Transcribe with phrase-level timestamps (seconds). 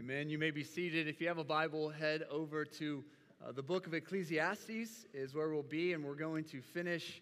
[0.00, 0.30] Amen.
[0.30, 1.08] You may be seated.
[1.08, 3.04] If you have a Bible, head over to
[3.46, 7.20] uh, the book of Ecclesiastes, is where we'll be, and we're going to finish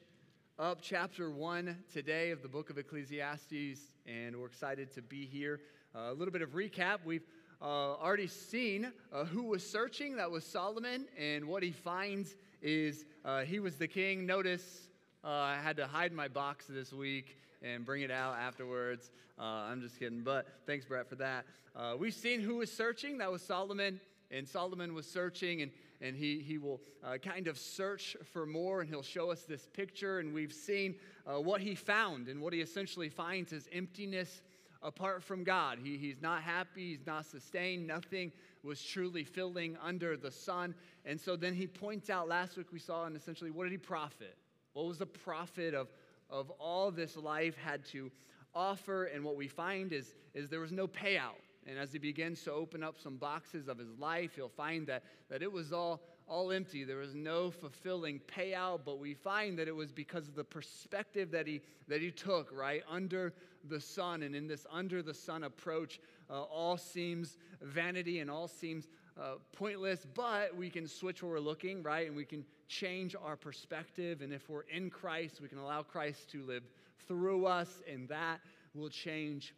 [0.60, 5.58] up chapter one today of the book of Ecclesiastes, and we're excited to be here.
[5.92, 6.98] Uh, a little bit of recap.
[7.04, 7.26] We've
[7.60, 10.14] uh, already seen uh, who was searching.
[10.14, 14.24] That was Solomon, and what he finds is uh, he was the king.
[14.24, 14.88] Notice
[15.24, 19.10] uh, I had to hide my box this week and bring it out afterwards.
[19.38, 21.44] Uh, I'm just kidding, but thanks, Brett, for that.
[21.76, 23.18] Uh, we've seen who was searching.
[23.18, 27.58] That was Solomon, and Solomon was searching, and, and he, he will uh, kind of
[27.58, 30.18] search for more, and he'll show us this picture.
[30.18, 34.42] And we've seen uh, what he found, and what he essentially finds is emptiness
[34.82, 35.78] apart from God.
[35.82, 38.32] He, he's not happy, he's not sustained, nothing
[38.62, 40.74] was truly filling under the sun.
[41.04, 43.78] And so then he points out last week we saw, and essentially, what did he
[43.78, 44.36] profit?
[44.72, 45.88] What was the profit of,
[46.30, 48.10] of all this life had to
[48.54, 49.04] offer.
[49.04, 51.40] And what we find is, is there was no payout.
[51.66, 55.02] And as he begins to open up some boxes of his life, he'll find that,
[55.28, 56.82] that it was all, all empty.
[56.82, 61.30] There was no fulfilling payout, but we find that it was because of the perspective
[61.32, 62.82] that he, that he took, right?
[62.88, 63.34] Under
[63.68, 64.22] the sun.
[64.22, 68.88] And in this under the sun approach, uh, all seems vanity and all seems
[69.20, 72.06] uh, pointless, but we can switch where we're looking, right?
[72.06, 74.20] And we can change our perspective.
[74.22, 76.62] And if we're in Christ, we can allow Christ to live
[77.06, 78.40] through us, and that
[78.74, 79.54] will change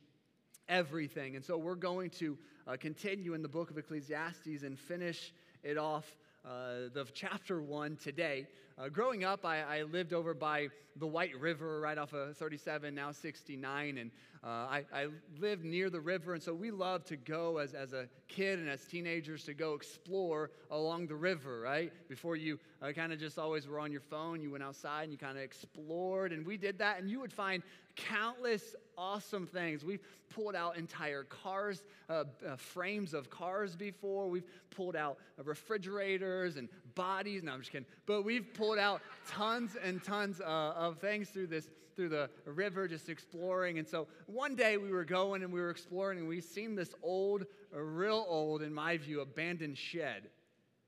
[0.68, 1.36] everything.
[1.36, 5.76] And so we're going to uh, continue in the book of Ecclesiastes and finish it
[5.76, 6.06] off.
[6.42, 8.46] Uh, the chapter one today.
[8.80, 12.94] Uh, growing up, I, I, lived over by the White River, right off of 37,
[12.94, 14.10] now 69, and
[14.42, 17.92] uh, I, I, lived near the river, and so we loved to go as, as
[17.92, 21.92] a kid and as teenagers to go explore along the river, right?
[22.08, 25.12] Before you uh, kind of just always were on your phone, you went outside and
[25.12, 27.62] you kind of explored, and we did that, and you would find
[27.96, 29.84] countless awesome things.
[29.84, 34.28] We've pulled out entire cars, uh, uh, frames of cars before.
[34.28, 37.42] We've pulled out refrigerators and bodies.
[37.42, 37.86] No, I'm just kidding.
[38.06, 42.88] But we've pulled out tons and tons uh, of things through this through the river,
[42.88, 43.78] just exploring.
[43.78, 46.94] And so one day we were going and we were exploring, and we seen this
[47.02, 50.28] old, real old, in my view, abandoned shed.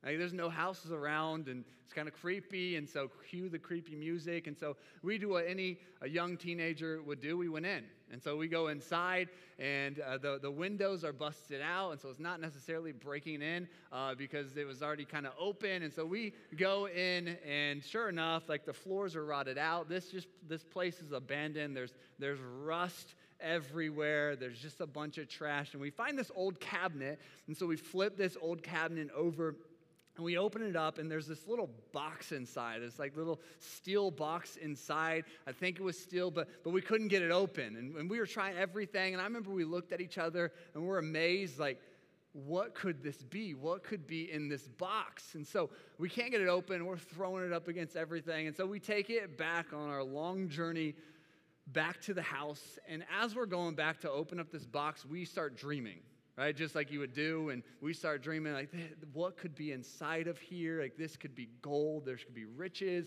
[0.05, 3.95] Like, there's no houses around, and it's kind of creepy, and so cue the creepy
[3.95, 4.47] music.
[4.47, 7.37] And so we do what any a young teenager would do.
[7.37, 7.85] We went in.
[8.13, 12.11] And so we go inside, and uh, the, the windows are busted out, and so
[12.11, 15.83] it's not necessarily breaking in uh, because it was already kind of open.
[15.83, 19.89] And so we go in, and sure enough, like the floors are rotted out.
[19.89, 21.75] This just this place is abandoned.
[21.75, 24.37] There's there's rust everywhere.
[24.37, 27.77] There's just a bunch of trash, and we find this old cabinet, and so we
[27.77, 29.57] flip this old cabinet over
[30.17, 32.83] and we open it up, and there's this little box inside.
[32.83, 35.25] It's like little steel box inside.
[35.47, 37.77] I think it was steel, but, but we couldn't get it open.
[37.77, 39.15] And, and we were trying everything.
[39.15, 41.81] And I remember we looked at each other and we're amazed, like,
[42.35, 43.55] what could this be?
[43.55, 45.35] What could be in this box?
[45.35, 46.85] And so we can't get it open.
[46.85, 48.47] We're throwing it up against everything.
[48.47, 50.95] And so we take it back on our long journey
[51.69, 52.79] back to the house.
[52.87, 56.01] And as we're going back to open up this box, we start dreaming
[56.37, 56.57] right?
[56.57, 57.51] Just like you would do.
[57.51, 58.73] And we start dreaming, like,
[59.13, 60.81] what could be inside of here?
[60.81, 63.07] Like, this could be gold, there could be riches,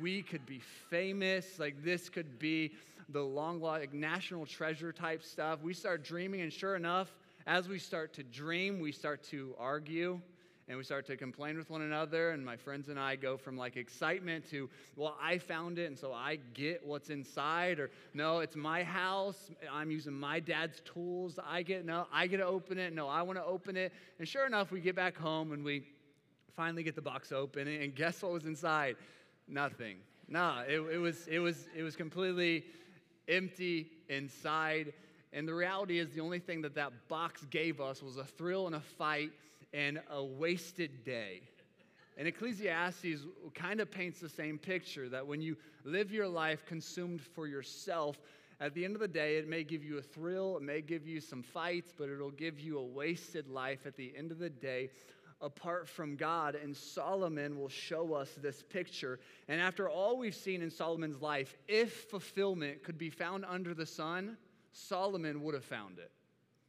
[0.00, 2.72] we could be famous, like, this could be
[3.10, 5.60] the long, like, national treasure type stuff.
[5.62, 7.14] We start dreaming, and sure enough,
[7.46, 10.20] as we start to dream, we start to argue
[10.68, 13.56] and we start to complain with one another and my friends and i go from
[13.56, 18.38] like excitement to well i found it and so i get what's inside or no
[18.38, 22.78] it's my house i'm using my dad's tools i get no i get to open
[22.78, 23.92] it no i want to open it.
[24.18, 25.84] And sure enough we get back home and we
[26.56, 28.96] finally get the box open and guess what was inside?
[29.48, 29.96] Nothing.
[30.28, 32.64] Nah it, it was it was it was completely
[33.28, 34.92] empty inside.
[35.32, 38.66] And the reality is the only thing that that box gave us was a thrill
[38.66, 39.30] and a fight
[39.74, 41.42] and a wasted day.
[42.16, 47.20] And Ecclesiastes kind of paints the same picture that when you live your life consumed
[47.20, 48.16] for yourself,
[48.60, 51.08] at the end of the day, it may give you a thrill, it may give
[51.08, 54.48] you some fights, but it'll give you a wasted life at the end of the
[54.48, 54.90] day
[55.40, 56.54] apart from God.
[56.54, 59.18] And Solomon will show us this picture.
[59.48, 63.86] And after all we've seen in Solomon's life, if fulfillment could be found under the
[63.86, 64.36] sun,
[64.70, 66.12] Solomon would have found it.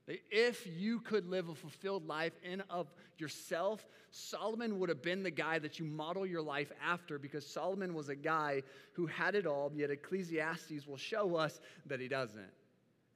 [0.07, 5.31] If you could live a fulfilled life in of yourself, Solomon would have been the
[5.31, 8.61] guy that you model your life after because Solomon was a guy
[8.93, 12.51] who had it all, yet Ecclesiastes will show us that he doesn't.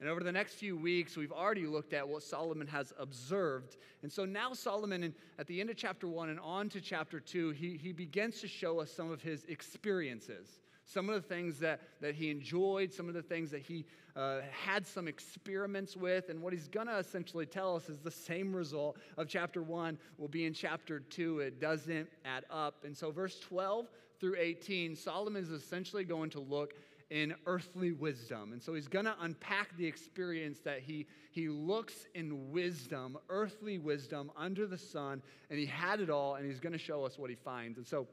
[0.00, 3.76] And over the next few weeks, we've already looked at what Solomon has observed.
[4.02, 7.50] And so now, Solomon, at the end of chapter one and on to chapter two,
[7.50, 10.60] he, he begins to show us some of his experiences
[10.92, 13.84] some of the things that, that he enjoyed, some of the things that he
[14.16, 16.28] uh, had some experiments with.
[16.30, 19.98] And what he's going to essentially tell us is the same result of chapter 1
[20.18, 21.40] will be in chapter 2.
[21.40, 22.84] It doesn't add up.
[22.84, 23.86] And so, verse 12
[24.18, 26.74] through 18, Solomon is essentially going to look
[27.10, 28.52] in earthly wisdom.
[28.52, 33.78] And so he's going to unpack the experience that he, he looks in wisdom, earthly
[33.78, 35.20] wisdom under the sun,
[35.50, 37.78] and he had it all, and he's going to show us what he finds.
[37.78, 38.06] And so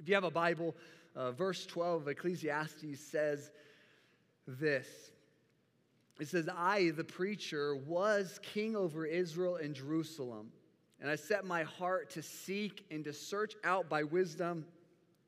[0.00, 0.76] if you have a Bible,
[1.18, 3.50] uh, verse 12 of Ecclesiastes says
[4.46, 4.86] this.
[6.20, 10.50] It says, I, the preacher, was king over Israel and Jerusalem,
[11.00, 14.64] and I set my heart to seek and to search out by wisdom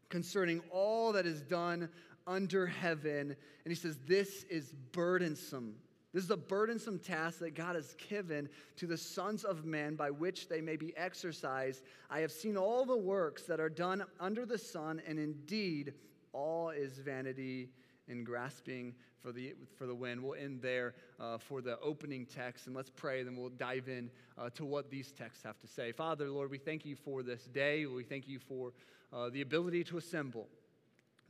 [0.09, 1.89] concerning all that is done
[2.27, 3.37] under heaven.
[3.65, 5.75] And he says, This is burdensome.
[6.13, 10.11] This is a burdensome task that God has given to the sons of men by
[10.11, 11.83] which they may be exercised.
[12.11, 15.95] I have seen all the works that are done under the sun, and indeed,
[16.33, 17.69] all is vanity
[18.09, 20.21] and grasping for the, for the wind.
[20.21, 24.11] We'll end there uh, for the opening text, and let's pray, then we'll dive in
[24.37, 25.93] uh, to what these texts have to say.
[25.93, 27.87] Father, Lord, we thank you for this day.
[27.87, 28.73] We thank you for
[29.13, 30.49] uh, the ability to assemble.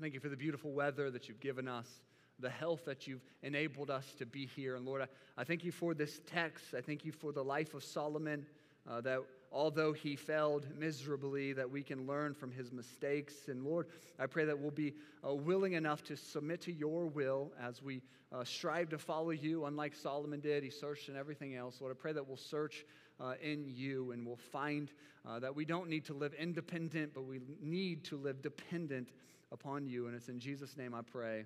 [0.01, 1.87] Thank you for the beautiful weather that you've given us,
[2.41, 4.77] the health that you've enabled us to be here.
[4.77, 5.07] And Lord, I,
[5.41, 6.75] I thank you for this text.
[6.77, 8.47] I thank you for the life of Solomon,
[8.89, 9.21] uh, that
[9.53, 13.49] although he failed miserably, that we can learn from his mistakes.
[13.49, 13.87] And Lord,
[14.19, 14.95] I pray that we'll be
[15.27, 18.03] uh, willing enough to submit to your will as we
[18.33, 20.63] uh, strive to follow you, unlike Solomon did.
[20.63, 21.81] He searched in everything else.
[21.81, 22.85] Lord, I pray that we'll search
[23.21, 24.91] uh, in you and we'll find
[25.29, 29.11] uh, that we don't need to live independent, but we need to live dependent
[29.53, 30.07] upon you.
[30.07, 31.45] And it's in Jesus' name I pray.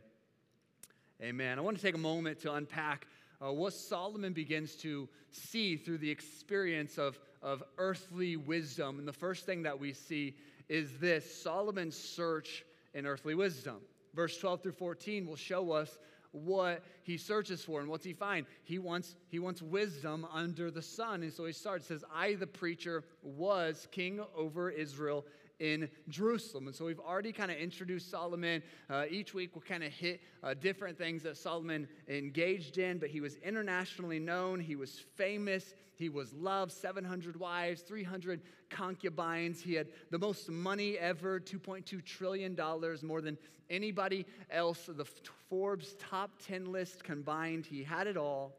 [1.22, 1.58] Amen.
[1.58, 3.06] I want to take a moment to unpack
[3.40, 8.98] uh, what Solomon begins to see through the experience of, of earthly wisdom.
[8.98, 10.34] And the first thing that we see
[10.68, 12.64] is this Solomon's search
[12.94, 13.76] in earthly wisdom.
[14.12, 15.98] Verse 12 through 14 will show us
[16.32, 20.82] what he searches for and what's he find he wants he wants wisdom under the
[20.82, 25.24] sun and so he starts says i the preacher was king over israel
[25.60, 26.66] in Jerusalem.
[26.66, 28.62] And so we've already kind of introduced Solomon.
[28.90, 33.08] Uh, each week we'll kind of hit uh, different things that Solomon engaged in, but
[33.08, 34.60] he was internationally known.
[34.60, 35.74] He was famous.
[35.96, 39.60] He was loved, 700 wives, 300 concubines.
[39.60, 42.56] He had the most money ever, $2.2 trillion,
[43.02, 43.38] more than
[43.70, 44.88] anybody else.
[44.88, 45.04] The
[45.48, 48.56] Forbes top 10 list combined, he had it all.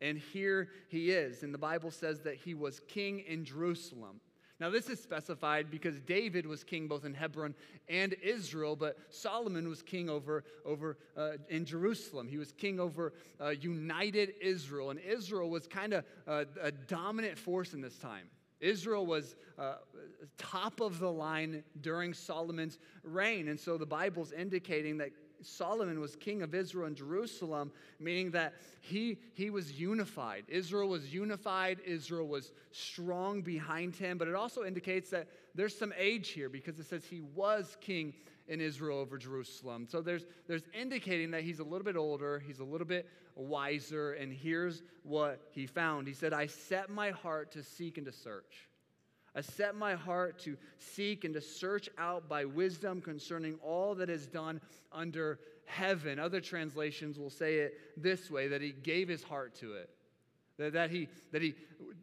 [0.00, 1.42] And here he is.
[1.42, 4.20] And the Bible says that he was king in Jerusalem.
[4.60, 7.54] Now, this is specified because David was king both in Hebron
[7.88, 12.26] and Israel, but Solomon was king over, over uh, in Jerusalem.
[12.26, 17.38] He was king over uh, united Israel, and Israel was kind of uh, a dominant
[17.38, 18.28] force in this time.
[18.60, 19.74] Israel was uh,
[20.36, 25.10] top of the line during Solomon's reign, and so the Bible's indicating that
[25.42, 30.44] Solomon was king of Israel and Jerusalem, meaning that he, he was unified.
[30.48, 35.92] Israel was unified, Israel was strong behind him, but it also indicates that there's some
[35.96, 38.14] age here because it says he was king
[38.48, 39.86] in Israel over Jerusalem.
[39.88, 44.14] So there's, there's indicating that he's a little bit older, he's a little bit wiser,
[44.14, 46.08] and here's what he found.
[46.08, 48.67] He said, I set my heart to seek and to search.
[49.38, 54.10] I set my heart to seek and to search out by wisdom concerning all that
[54.10, 56.18] is done under heaven.
[56.18, 59.90] Other translations will say it this way that he gave his heart to it.
[60.58, 61.54] That, that, he, that he,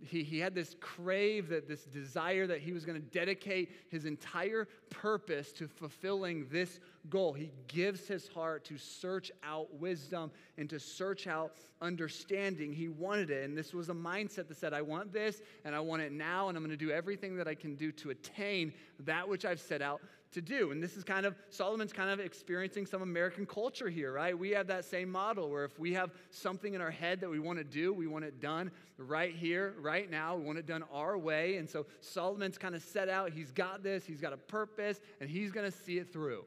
[0.01, 4.05] he, he had this crave, that this desire that he was going to dedicate his
[4.05, 7.33] entire purpose to fulfilling this goal.
[7.33, 12.71] He gives his heart to search out wisdom and to search out understanding.
[12.71, 13.43] He wanted it.
[13.43, 16.47] And this was a mindset that said, I want this and I want it now,
[16.47, 19.59] and I'm going to do everything that I can do to attain that which I've
[19.59, 20.01] set out
[20.31, 20.71] to do.
[20.71, 24.37] And this is kind of, Solomon's kind of experiencing some American culture here, right?
[24.37, 27.39] We have that same model where if we have something in our head that we
[27.39, 30.35] want to do, we want it done right here, right now.
[30.35, 31.57] We want it done our way.
[31.57, 35.29] And so Solomon's kind of set out, he's got this, he's got a purpose, and
[35.29, 36.43] he's going to see it through.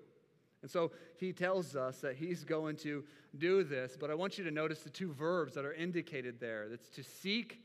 [0.62, 3.04] And so he tells us that he's going to
[3.38, 6.68] do this, but I want you to notice the two verbs that are indicated there
[6.68, 7.60] that's to seek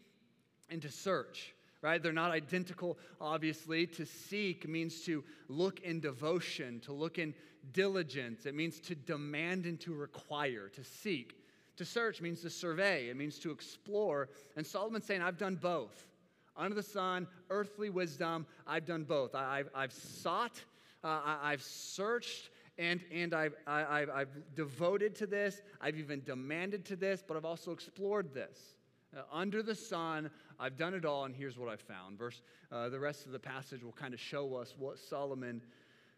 [0.70, 1.53] and to search,
[1.84, 2.02] right?
[2.02, 3.86] They're not identical, obviously.
[3.86, 7.36] To seek means to look in devotion, to look in
[7.74, 8.46] diligence.
[8.46, 11.38] It means to demand and to require, to seek.
[11.78, 14.30] To search means to survey, it means to explore.
[14.56, 16.08] And Solomon's saying, I've done both.
[16.56, 19.36] Under the sun, earthly wisdom, I've done both.
[19.36, 20.64] I, have I've sought,
[21.04, 25.64] uh, I, have searched, and, and I've, I, have i have devoted to this.
[25.82, 28.76] I've even demanded to this, but I've also explored this.
[29.16, 30.30] Uh, under the sun,
[30.60, 32.18] I've done it all, and here's what I found.
[32.18, 32.42] Verse,
[32.72, 35.62] uh, the rest of the passage will kind of show us what Solomon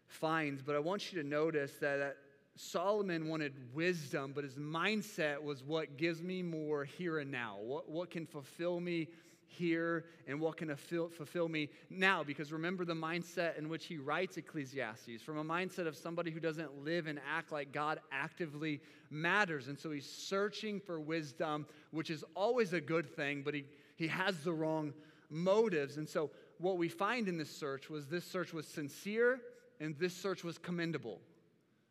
[0.06, 2.16] finds, but I want you to notice that
[2.56, 7.58] Solomon wanted wisdom, but his mindset was what gives me more here and now.
[7.60, 9.08] What, what can fulfill me
[9.46, 12.22] here and what can fulfill me now.
[12.24, 16.40] Because remember the mindset in which he writes Ecclesiastes from a mindset of somebody who
[16.40, 19.68] doesn't live and act like God actively matters.
[19.68, 23.64] And so he's searching for wisdom, which is always a good thing, but he,
[23.96, 24.92] he has the wrong
[25.30, 25.96] motives.
[25.96, 29.40] And so what we find in this search was this search was sincere
[29.80, 31.20] and this search was commendable.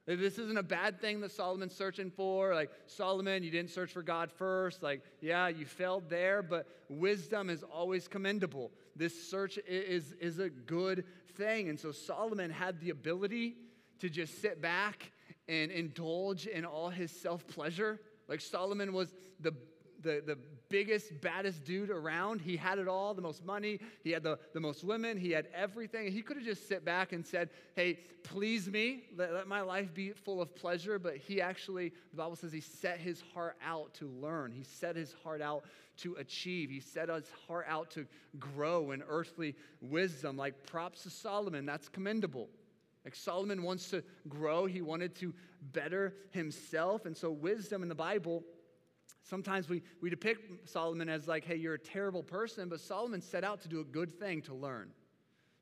[0.08, 2.54] This isn't a bad thing that Solomon's searching for.
[2.54, 4.84] Like, Solomon, you didn't search for God first.
[4.84, 8.72] Like, yeah, you failed there, but wisdom is always commendable.
[8.96, 11.70] This search is, is a good thing.
[11.70, 13.56] And so Solomon had the ability
[14.00, 15.12] to just sit back
[15.48, 18.00] and indulge in all his self pleasure.
[18.28, 19.56] Like, Solomon was the,
[20.02, 20.38] the, the
[20.76, 22.42] biggest, baddest dude around.
[22.42, 25.48] He had it all the most money, he had the, the most women, he had
[25.56, 26.12] everything.
[26.12, 29.94] He could have just sit back and said, Hey, please me, let, let my life
[29.94, 31.00] be full of pleasure.
[31.00, 34.98] But he actually, the Bible says, he set his heart out to learn, he set
[34.98, 35.64] his heart out
[36.00, 38.06] to achieve, he set his heart out to
[38.38, 40.36] grow in earthly wisdom.
[40.36, 42.50] Like props to Solomon, that's commendable.
[43.06, 45.34] Like Solomon wants to grow, he wanted to
[45.72, 47.06] better himself.
[47.06, 48.44] And so, wisdom in the Bible
[49.28, 53.44] Sometimes we, we depict Solomon as like, hey, you're a terrible person, but Solomon set
[53.44, 54.92] out to do a good thing to learn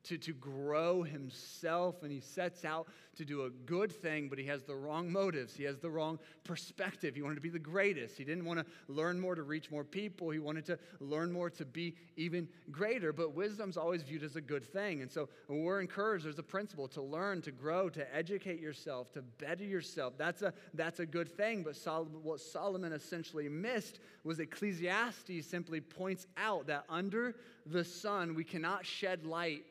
[0.03, 4.45] to, to grow himself, and he sets out to do a good thing, but he
[4.45, 5.55] has the wrong motives.
[5.55, 7.15] He has the wrong perspective.
[7.15, 8.17] He wanted to be the greatest.
[8.17, 10.31] He didn't want to learn more to reach more people.
[10.31, 13.13] He wanted to learn more to be even greater.
[13.13, 15.03] But wisdom's always viewed as a good thing.
[15.03, 19.21] And so we're encouraged, there's a principle to learn, to grow, to educate yourself, to
[19.21, 20.13] better yourself.
[20.17, 21.61] That's a, that's a good thing.
[21.63, 27.35] But Solomon, what Solomon essentially missed was Ecclesiastes simply points out that under
[27.67, 29.63] the sun, we cannot shed light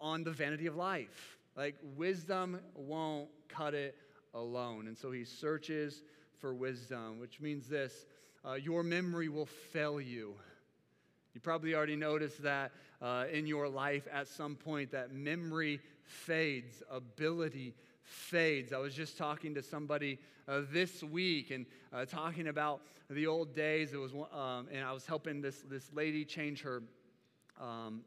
[0.00, 1.38] on the vanity of life.
[1.56, 3.96] Like, wisdom won't cut it
[4.34, 4.88] alone.
[4.88, 6.02] And so he searches
[6.38, 8.06] for wisdom, which means this
[8.44, 10.34] uh, your memory will fail you.
[11.32, 16.82] You probably already noticed that uh, in your life at some point that memory fades,
[16.90, 18.72] ability fades.
[18.72, 23.54] I was just talking to somebody uh, this week and uh, talking about the old
[23.54, 23.92] days.
[23.92, 26.82] It was, um, and I was helping this, this lady change her
[27.60, 28.02] um,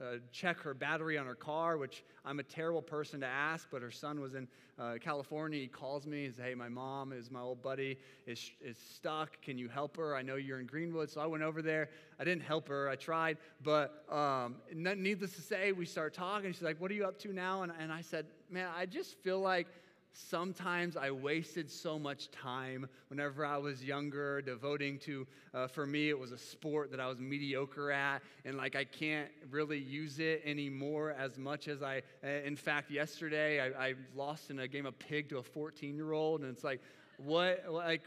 [0.00, 3.82] uh, check her battery on her car, which I'm a terrible person to ask, but
[3.82, 4.48] her son was in
[4.78, 5.60] uh, California.
[5.60, 6.24] He calls me.
[6.24, 9.40] He says, Hey, my mom is my old buddy, is, is stuck.
[9.40, 10.16] Can you help her?
[10.16, 11.10] I know you're in Greenwood.
[11.10, 11.90] So I went over there.
[12.18, 12.88] I didn't help her.
[12.88, 13.38] I tried.
[13.62, 16.52] But um, needless to say, we start talking.
[16.52, 17.62] She's like, What are you up to now?
[17.62, 19.68] And, and I said, Man, I just feel like
[20.14, 26.08] sometimes I wasted so much time whenever I was younger, devoting to, uh, for me,
[26.08, 30.20] it was a sport that I was mediocre at, and like I can't really use
[30.20, 34.68] it anymore as much as I, uh, in fact, yesterday I, I lost in a
[34.68, 36.80] game of pig to a 14 year old, and it's like,
[37.18, 38.02] what, like,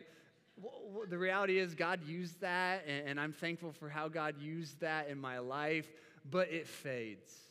[1.09, 5.19] the reality is God used that, and I'm thankful for how God used that in
[5.19, 5.87] my life,
[6.31, 7.46] but it fades.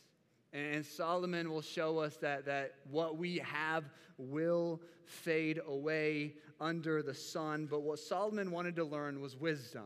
[0.57, 3.83] And Solomon will show us that, that what we have
[4.17, 7.67] will fade away under the sun.
[7.69, 9.85] But what Solomon wanted to learn was wisdom.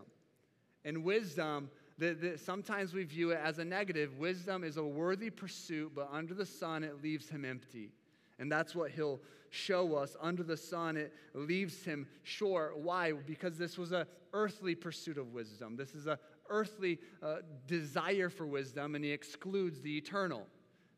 [0.85, 4.17] And wisdom, the, sometimes we view it as a negative.
[4.17, 7.91] Wisdom is a worthy pursuit, but under the sun, it leaves him empty.
[8.39, 10.15] And that's what he'll show us.
[10.21, 12.77] Under the sun, it leaves him short.
[12.79, 13.11] Why?
[13.11, 15.75] Because this was an earthly pursuit of wisdom.
[15.75, 16.17] This is a
[16.49, 17.37] earthly uh,
[17.67, 20.47] desire for wisdom, and he excludes the eternal.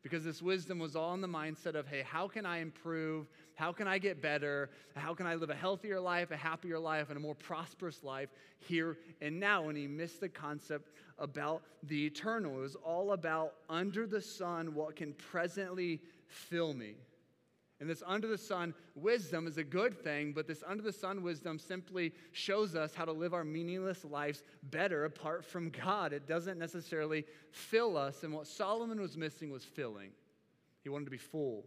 [0.04, 3.26] Because this wisdom was all in the mindset of, hey, how can I improve?
[3.54, 4.68] How can I get better?
[4.94, 8.28] How can I live a healthier life, a happier life, and a more prosperous life
[8.58, 9.70] here and now?
[9.70, 12.58] And he missed the concept about the eternal.
[12.58, 16.96] It was all about under the sun, what can presently fill me.
[17.84, 21.22] And this under the sun wisdom is a good thing, but this under the sun
[21.22, 26.14] wisdom simply shows us how to live our meaningless lives better apart from God.
[26.14, 28.22] It doesn't necessarily fill us.
[28.22, 30.12] And what Solomon was missing was filling.
[30.82, 31.66] He wanted to be full.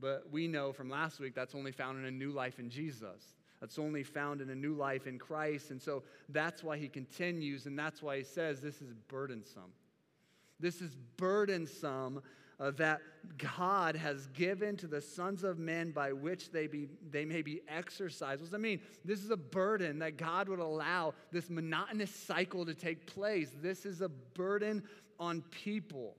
[0.00, 3.34] But we know from last week that's only found in a new life in Jesus.
[3.60, 5.70] That's only found in a new life in Christ.
[5.70, 9.74] And so that's why he continues, and that's why he says this is burdensome.
[10.58, 12.22] This is burdensome
[12.60, 13.00] uh, that
[13.36, 17.60] God has given to the sons of men by which they, be, they may be
[17.68, 18.40] exercised.
[18.40, 18.80] What does that mean?
[19.04, 23.50] This is a burden that God would allow this monotonous cycle to take place.
[23.60, 24.82] This is a burden
[25.20, 26.16] on people.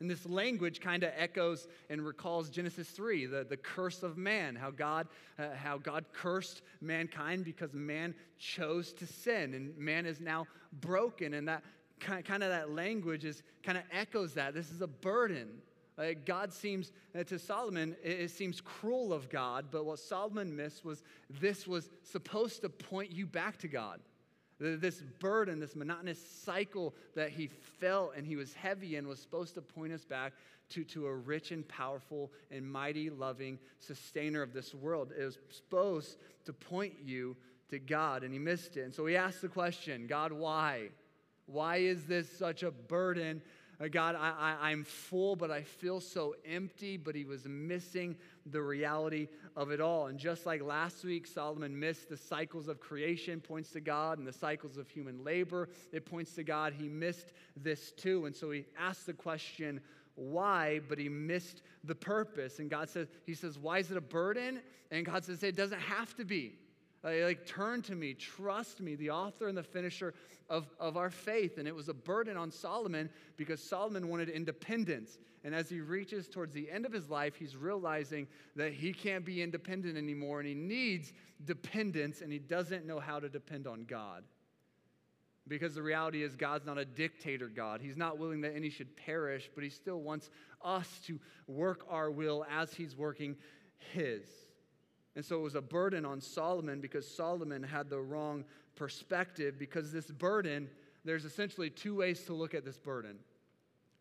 [0.00, 4.56] And this language kind of echoes and recalls Genesis 3, the, the curse of man,
[4.56, 5.06] how God,
[5.38, 10.46] uh, how God cursed mankind because man chose to sin, and man is now
[10.80, 11.34] broken.
[11.34, 11.62] And that
[12.00, 14.54] kind of that language is kind of echoes that.
[14.54, 15.62] This is a burden
[15.96, 20.54] Uh, God seems, uh, to Solomon, it, it seems cruel of God, but what Solomon
[20.54, 21.04] missed was
[21.40, 24.00] this was supposed to point you back to God.
[24.58, 27.48] This burden, this monotonous cycle that he
[27.80, 30.32] felt and he was heavy in was supposed to point us back
[30.70, 35.12] to, to a rich and powerful and mighty, loving sustainer of this world.
[35.16, 37.36] It was supposed to point you
[37.70, 38.82] to God, and he missed it.
[38.82, 40.90] And so he asked the question God, why?
[41.46, 43.42] Why is this such a burden
[43.80, 46.96] uh, God, I, I, I'm full, but I feel so empty.
[46.96, 50.06] But he was missing the reality of it all.
[50.06, 54.26] And just like last week, Solomon missed the cycles of creation, points to God, and
[54.26, 56.72] the cycles of human labor, it points to God.
[56.72, 58.26] He missed this too.
[58.26, 59.80] And so he asked the question,
[60.16, 62.60] why, but he missed the purpose.
[62.60, 64.60] And God says, He says, Why is it a burden?
[64.92, 66.54] And God says, It doesn't have to be.
[67.04, 70.14] Uh, like, turn to me, trust me, the author and the finisher
[70.48, 71.58] of, of our faith.
[71.58, 75.18] And it was a burden on Solomon because Solomon wanted independence.
[75.44, 79.24] And as he reaches towards the end of his life, he's realizing that he can't
[79.24, 81.12] be independent anymore and he needs
[81.44, 84.24] dependence and he doesn't know how to depend on God.
[85.46, 87.82] Because the reality is, God's not a dictator God.
[87.82, 90.30] He's not willing that any should perish, but He still wants
[90.64, 93.36] us to work our will as He's working
[93.92, 94.22] His.
[95.16, 98.44] And so it was a burden on Solomon because Solomon had the wrong
[98.74, 99.58] perspective.
[99.58, 100.68] Because this burden,
[101.04, 103.18] there's essentially two ways to look at this burden.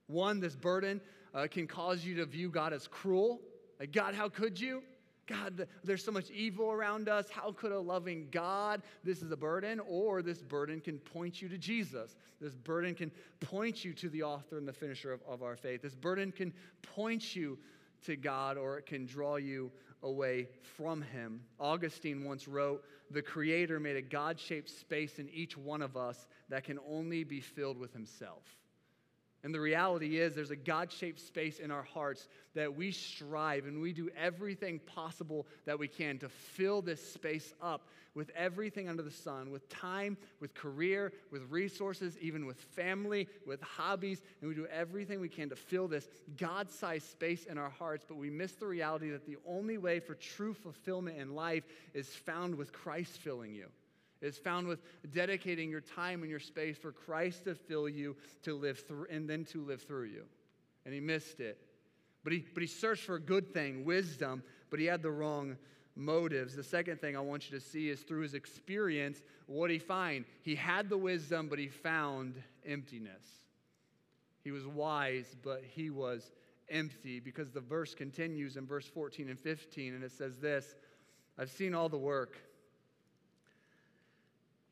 [0.08, 1.01] One, this burden
[1.34, 3.41] uh, can cause you to view God as cruel.
[3.79, 4.82] Like, God, how could you?
[5.25, 7.29] God, there's so much evil around us.
[7.29, 8.82] How could a loving God?
[9.03, 9.79] This is a burden.
[9.88, 12.15] Or this burden can point you to Jesus.
[12.41, 15.82] This burden can point you to the author and the finisher of, of our faith.
[15.82, 16.51] This burden can
[16.82, 17.58] point you
[18.04, 21.42] to God or it can draw you away from him.
[21.60, 26.28] Augustine once wrote The Creator made a God shaped space in each one of us
[26.50, 28.44] that can only be filled with himself.
[29.44, 33.66] And the reality is, there's a God shaped space in our hearts that we strive
[33.66, 38.88] and we do everything possible that we can to fill this space up with everything
[38.88, 44.22] under the sun with time, with career, with resources, even with family, with hobbies.
[44.40, 46.08] And we do everything we can to fill this
[46.38, 48.06] God sized space in our hearts.
[48.08, 52.08] But we miss the reality that the only way for true fulfillment in life is
[52.08, 53.67] found with Christ filling you
[54.24, 54.80] is found with
[55.12, 59.30] dedicating your time and your space for Christ to fill you, to live through, and
[59.30, 60.24] then to live through you.
[60.86, 61.60] And he missed it.
[62.24, 65.58] But he, but he searched for a good thing, wisdom, but he had the wrong
[65.96, 66.56] motives.
[66.56, 70.26] The second thing I want you to see is through his experience, what he find?
[70.42, 73.26] He had the wisdom, but he found emptiness.
[74.44, 76.32] He was wise, but he was
[76.70, 80.76] empty because the verse continues in verse 14 and 15, and it says this
[81.38, 82.38] I've seen all the work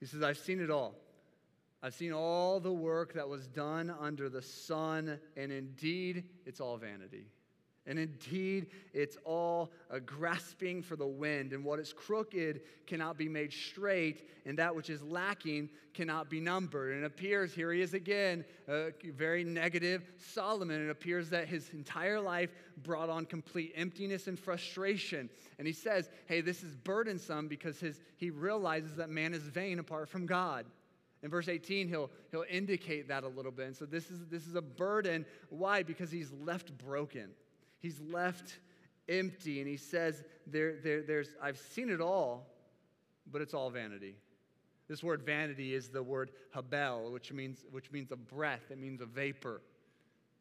[0.02, 0.96] he says, I've seen it all.
[1.84, 6.76] I've seen all the work that was done under the sun, and indeed, it's all
[6.78, 7.28] vanity.
[7.88, 13.28] And indeed, it's all a grasping for the wind, and what is crooked cannot be
[13.28, 16.94] made straight, and that which is lacking cannot be numbered.
[16.94, 18.46] And it appears, here he is again,
[19.04, 20.86] very negative Solomon.
[20.86, 22.52] It appears that his entire life
[22.84, 25.28] brought on complete emptiness and frustration.
[25.58, 29.80] And he says, Hey, this is burdensome because his, he realizes that man is vain
[29.80, 30.68] apart from God.
[31.24, 33.68] In verse 18, he'll, he'll indicate that a little bit.
[33.68, 35.26] And so this is, this is a burden.
[35.50, 35.84] Why?
[35.84, 37.30] Because he's left broken.
[37.82, 38.60] He's left
[39.10, 39.60] empty.
[39.60, 42.48] And he says, there, there, there's, I've seen it all,
[43.32, 44.16] but it's all vanity.
[44.88, 49.02] This word vanity is the word habel, which means, which means a breath, it means
[49.02, 49.62] a vapor.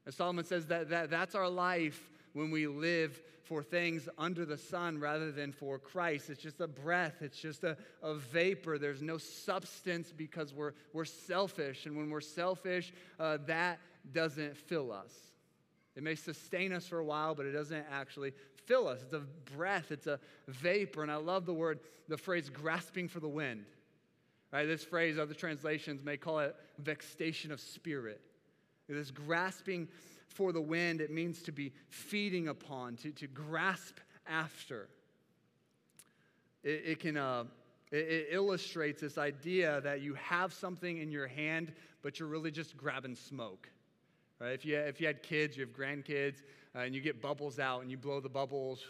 [0.05, 4.57] And Solomon says that, that that's our life when we live for things under the
[4.57, 6.31] sun rather than for Christ.
[6.31, 8.79] It's just a breath, it's just a, a vapor.
[8.79, 11.87] There's no substance because we're, we're selfish.
[11.87, 13.79] And when we're selfish, uh, that
[14.13, 15.30] doesn't fill us.
[15.97, 18.33] It may sustain us for a while, but it doesn't actually
[18.67, 19.03] fill us.
[19.03, 19.23] It's a
[19.57, 21.03] breath, it's a vapor.
[21.03, 23.65] And I love the word, the phrase grasping for the wind.
[24.53, 24.67] Right?
[24.67, 28.21] This phrase, other translations may call it vexation of spirit.
[28.89, 29.89] This grasping
[30.27, 34.89] for the wind, it means to be feeding upon, to, to grasp after.
[36.63, 37.45] It, it can, uh,
[37.93, 41.73] it, it illustrates this idea that you have something in your hand,
[42.03, 43.69] but you're really just grabbing smoke.
[44.41, 44.53] Right?
[44.53, 46.43] If, you, if you had kids, you have grandkids,
[46.75, 48.85] uh, and you get bubbles out and you blow the bubbles,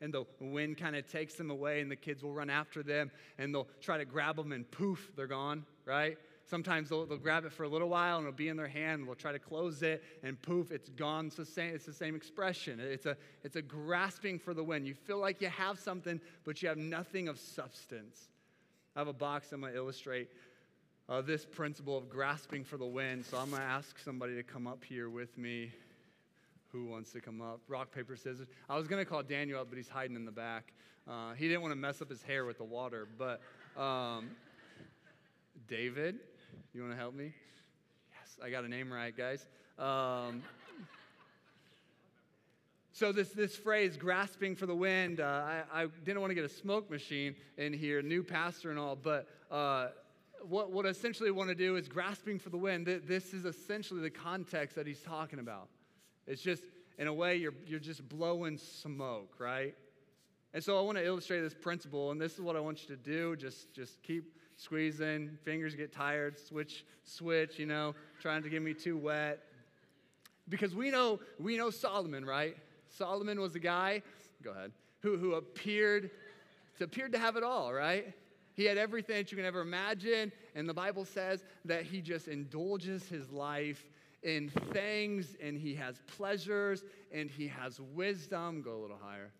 [0.00, 3.10] and the wind kind of takes them away, and the kids will run after them,
[3.38, 6.16] and they'll try to grab them, and poof, they're gone, right?
[6.50, 9.00] Sometimes they'll, they'll grab it for a little while and it'll be in their hand.
[9.00, 11.26] And they'll try to close it and poof, it's gone.
[11.26, 12.80] It's the same, it's the same expression.
[12.80, 14.84] It's a, it's a grasping for the wind.
[14.84, 18.30] You feel like you have something, but you have nothing of substance.
[18.96, 20.28] I have a box I'm going to illustrate
[21.10, 23.26] uh, this principle of grasping for the wind.
[23.26, 25.72] So I'm going to ask somebody to come up here with me
[26.72, 27.60] Who wants to come up?
[27.66, 28.46] Rock, paper, scissors.
[28.68, 30.72] I was going to call Daniel up, but he's hiding in the back.
[31.08, 33.08] Uh, he didn't want to mess up his hair with the water.
[33.18, 33.40] But
[33.76, 34.30] um,
[35.66, 36.20] David,
[36.72, 37.32] you want to help me?
[38.12, 39.44] Yes, I got a name right, guys.
[39.80, 40.44] Um,
[42.92, 46.44] so this, this phrase, grasping for the wind, uh, I, I, didn't want to get
[46.44, 49.88] a smoke machine in here, new pastor and all, but uh,
[50.48, 52.86] what, what I essentially want to do is grasping for the wind.
[52.86, 55.68] This is essentially the context that he's talking about.
[56.26, 56.62] It's just,
[56.98, 59.74] in a way, you're, you're just blowing smoke, right?
[60.52, 62.96] And so I want to illustrate this principle, and this is what I want you
[62.96, 63.36] to do.
[63.36, 68.74] Just, just keep squeezing, fingers get tired, switch, switch, you know, trying to get me
[68.74, 69.40] too wet.
[70.48, 72.56] Because we know, we know Solomon, right?
[72.88, 74.02] Solomon was a guy,
[74.42, 76.10] go ahead, who, who appeared,
[76.80, 78.12] appeared to have it all, right?
[78.60, 80.30] He had everything that you can ever imagine.
[80.54, 83.86] And the Bible says that he just indulges his life
[84.22, 88.60] in things and he has pleasures and he has wisdom.
[88.60, 89.30] Go a little higher.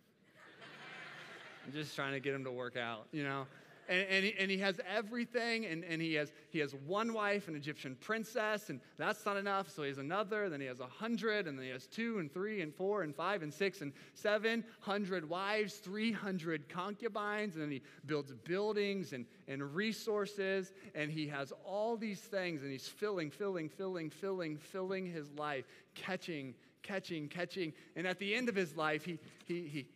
[1.63, 3.45] I'm just trying to get him to work out, you know?
[3.89, 7.47] And, and, he, and he has everything, and, and he, has, he has one wife,
[7.47, 10.87] an Egyptian princess, and that's not enough, so he has another, then he has a
[10.87, 13.91] hundred, and then he has two, and three, and four, and five, and six, and
[14.13, 21.27] seven hundred wives, 300 concubines, and then he builds buildings and, and resources, and he
[21.27, 25.65] has all these things, and he's filling, filling, filling, filling, filling his life,
[25.95, 29.87] catching, catching, catching, and at the end of his life, he, he, he,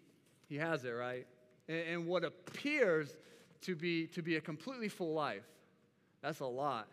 [0.47, 1.25] he has it, right?
[1.67, 3.15] and, and what appears
[3.61, 5.45] to be, to be a completely full life.
[6.21, 6.87] That's a lot.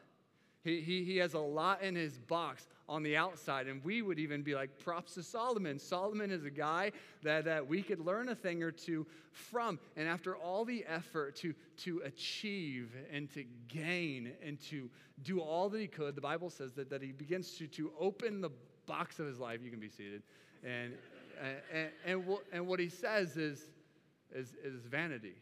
[0.65, 4.19] He, he, he has a lot in his box on the outside, and we would
[4.19, 5.79] even be like, props to Solomon.
[5.79, 9.79] Solomon is a guy that, that we could learn a thing or two from.
[9.97, 14.89] And after all the effort to, to achieve and to gain and to
[15.23, 18.41] do all that he could, the Bible says that, that he begins to, to open
[18.41, 18.51] the
[18.87, 19.61] box of his life.
[19.65, 20.23] You can be seated.
[20.63, 20.93] And,
[21.41, 21.57] and,
[22.05, 23.71] and, and, and what he says is,
[24.33, 25.35] is, is vanity.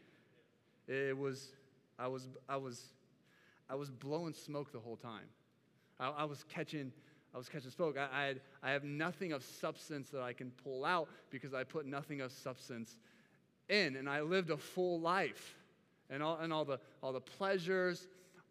[0.87, 1.49] It was,
[1.97, 2.85] I was, I was,
[3.69, 5.27] I was blowing smoke the whole time.
[5.99, 6.91] I, I was catching,
[7.33, 7.97] I was catching smoke.
[7.97, 11.63] I, I, had, I have nothing of substance that I can pull out because I
[11.63, 12.97] put nothing of substance
[13.69, 15.55] in, and I lived a full life,
[16.09, 18.07] and all, and all the, all the pleasures,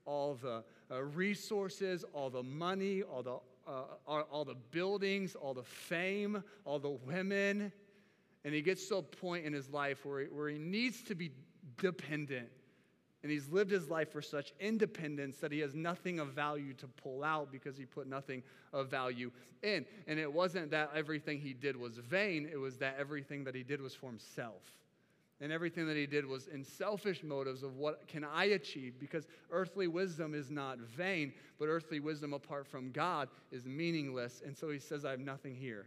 [0.07, 3.35] all the uh, resources, all the money, all the,
[3.71, 7.71] uh, all, all the buildings, all the fame, all the women.
[8.45, 11.15] And he gets to a point in his life where he, where he needs to
[11.15, 11.31] be
[11.79, 12.49] dependent.
[13.23, 16.87] And he's lived his life for such independence that he has nothing of value to
[16.87, 19.31] pull out because he put nothing of value
[19.63, 19.85] in.
[20.07, 23.63] And it wasn't that everything he did was vain, it was that everything that he
[23.63, 24.63] did was for himself.
[25.43, 28.95] And everything that he did was in selfish motives of what can I achieve?
[28.99, 34.43] Because earthly wisdom is not vain, but earthly wisdom apart from God is meaningless.
[34.45, 35.87] And so he says, I have nothing here.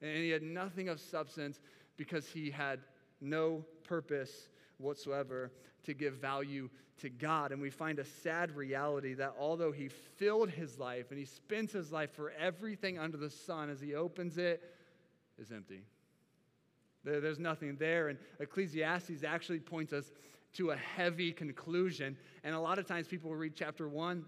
[0.00, 1.60] And he had nothing of substance
[1.96, 2.80] because he had
[3.20, 5.52] no purpose whatsoever
[5.84, 7.52] to give value to God.
[7.52, 11.72] And we find a sad reality that although he filled his life and he spends
[11.72, 14.62] his life for everything under the sun, as he opens it,
[15.38, 15.82] is empty.
[17.04, 18.08] There's nothing there.
[18.08, 20.10] And Ecclesiastes actually points us
[20.54, 22.16] to a heavy conclusion.
[22.44, 24.24] And a lot of times people will read chapter one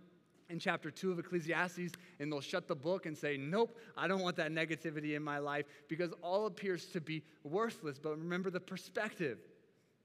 [0.48, 4.20] and chapter 2 of Ecclesiastes, and they'll shut the book and say, Nope, I don't
[4.20, 7.98] want that negativity in my life because all appears to be worthless.
[7.98, 9.38] But remember the perspective.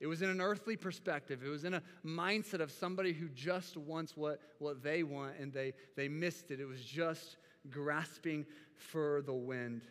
[0.02, 1.44] It was in an earthly perspective.
[1.46, 5.54] It was in a mindset of somebody who just wants what, what they want and
[5.54, 6.60] they, they missed it.
[6.60, 7.38] It was just
[7.70, 9.84] grasping for the wind.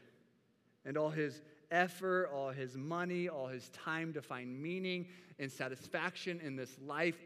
[0.84, 5.06] And all his effort, all his money, all his time to find meaning
[5.38, 7.16] and satisfaction in this life,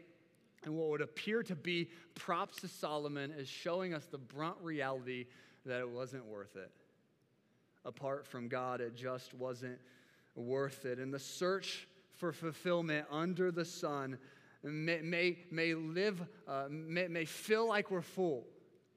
[0.63, 5.25] and what would appear to be props to Solomon is showing us the brunt reality
[5.65, 6.71] that it wasn't worth it.
[7.83, 9.79] Apart from God, it just wasn't
[10.35, 10.99] worth it.
[10.99, 14.17] And the search for fulfillment under the sun
[14.63, 18.45] may, may, may live, uh, may, may feel like we're full.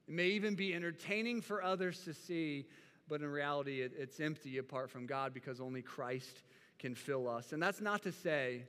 [0.07, 2.65] It may even be entertaining for others to see,
[3.07, 6.43] but in reality, it, it's empty apart from God because only Christ
[6.79, 7.51] can fill us.
[7.53, 8.63] And that's not to say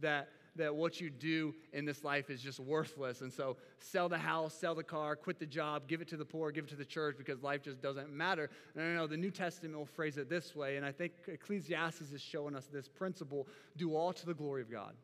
[0.00, 3.20] that that what you do in this life is just worthless.
[3.22, 6.24] And so sell the house, sell the car, quit the job, give it to the
[6.24, 8.50] poor, give it to the church because life just doesn't matter.
[8.74, 9.06] No, no, no.
[9.06, 10.76] The New Testament will phrase it this way.
[10.76, 14.70] And I think Ecclesiastes is showing us this principle do all to the glory of
[14.70, 14.94] God.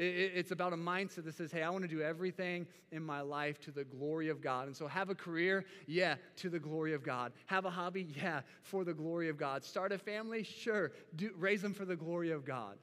[0.00, 3.60] It's about a mindset that says, hey, I want to do everything in my life
[3.62, 4.68] to the glory of God.
[4.68, 5.64] And so, have a career?
[5.88, 7.32] Yeah, to the glory of God.
[7.46, 8.06] Have a hobby?
[8.16, 9.64] Yeah, for the glory of God.
[9.64, 10.44] Start a family?
[10.44, 10.92] Sure.
[11.16, 12.78] Do, raise them for the glory of God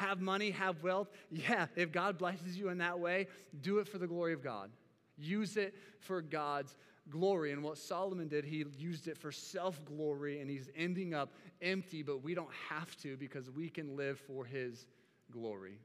[0.00, 1.08] have money, have wealth.
[1.30, 3.28] Yeah, if God blesses you in that way,
[3.60, 4.70] do it for the glory of God.
[5.16, 6.74] Use it for God's
[7.10, 7.52] glory.
[7.52, 12.02] And what Solomon did, he used it for self glory, and he's ending up empty,
[12.02, 14.86] but we don't have to because we can live for his
[15.30, 15.78] glory.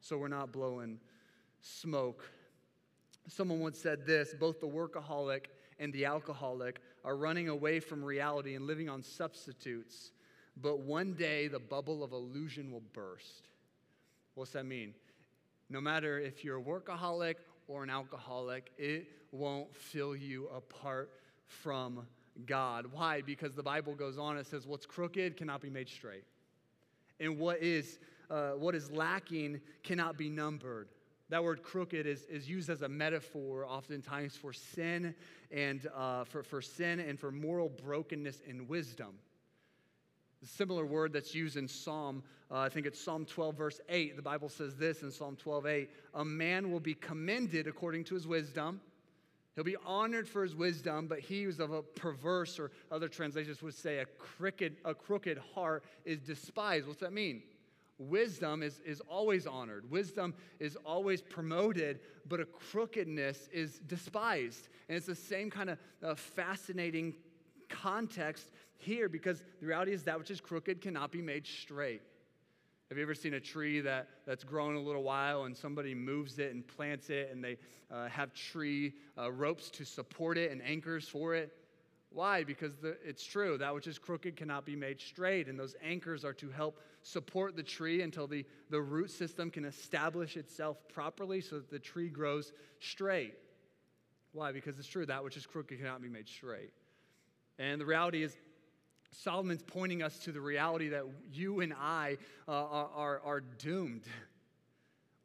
[0.00, 0.98] So we're not blowing
[1.60, 2.28] smoke.
[3.28, 5.46] Someone once said this both the workaholic
[5.78, 10.10] and the alcoholic are running away from reality and living on substitutes,
[10.56, 13.49] but one day the bubble of illusion will burst.
[14.34, 14.94] What's that mean?
[15.68, 17.36] No matter if you're a workaholic
[17.68, 21.10] or an alcoholic, it won't fill you apart
[21.46, 22.06] from
[22.46, 22.86] God.
[22.92, 23.22] Why?
[23.22, 26.24] Because the Bible goes on, it says, What's crooked cannot be made straight.
[27.18, 27.98] And what is,
[28.30, 30.88] uh, what is lacking cannot be numbered.
[31.28, 35.14] That word crooked is, is used as a metaphor oftentimes for sin
[35.52, 39.14] and uh, for, for sin and for moral brokenness and wisdom.
[40.42, 44.16] A similar word that's used in Psalm, uh, I think it's Psalm 12, verse 8.
[44.16, 48.14] The Bible says this in Psalm 12, 8 A man will be commended according to
[48.14, 48.80] his wisdom.
[49.54, 53.62] He'll be honored for his wisdom, but he who's of a perverse, or other translations
[53.62, 56.86] would say a crooked, a crooked heart, is despised.
[56.86, 57.42] What's that mean?
[57.98, 64.68] Wisdom is, is always honored, wisdom is always promoted, but a crookedness is despised.
[64.88, 67.14] And it's the same kind of uh, fascinating
[67.68, 68.50] context
[68.82, 72.02] here because the reality is that which is crooked cannot be made straight.
[72.88, 76.40] Have you ever seen a tree that, that's grown a little while and somebody moves
[76.40, 77.56] it and plants it and they
[77.90, 81.52] uh, have tree uh, ropes to support it and anchors for it?
[82.12, 82.42] Why?
[82.42, 83.56] Because the, it's true.
[83.58, 85.46] That which is crooked cannot be made straight.
[85.46, 89.64] And those anchors are to help support the tree until the, the root system can
[89.64, 93.34] establish itself properly so that the tree grows straight.
[94.32, 94.50] Why?
[94.50, 95.06] Because it's true.
[95.06, 96.72] That which is crooked cannot be made straight.
[97.58, 98.36] And the reality is,
[99.12, 102.16] Solomon's pointing us to the reality that you and I
[102.48, 104.02] uh, are, are, are doomed.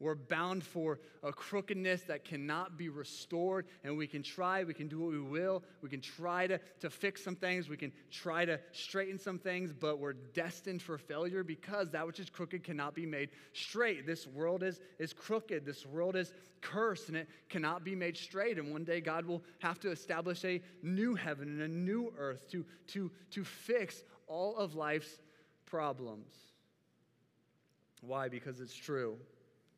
[0.05, 4.87] We're bound for a crookedness that cannot be restored, and we can try, we can
[4.87, 8.45] do what we will, we can try to, to fix some things, we can try
[8.45, 12.93] to straighten some things, but we're destined for failure because that which is crooked cannot
[12.93, 14.05] be made straight.
[14.05, 18.59] This world is, is crooked, this world is cursed, and it cannot be made straight.
[18.59, 22.47] And one day God will have to establish a new heaven and a new earth
[22.51, 25.17] to, to, to fix all of life's
[25.65, 26.31] problems.
[28.01, 28.29] Why?
[28.29, 29.17] Because it's true.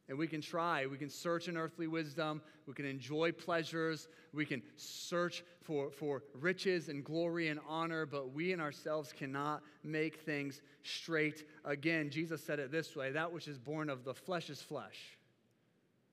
[0.09, 0.85] And we can try.
[0.85, 2.41] We can search in earthly wisdom.
[2.65, 4.07] We can enjoy pleasures.
[4.33, 9.63] We can search for, for riches and glory and honor, but we in ourselves cannot
[9.83, 12.09] make things straight again.
[12.09, 14.97] Jesus said it this way that which is born of the flesh is flesh.